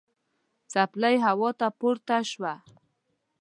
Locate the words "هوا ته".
1.25-1.67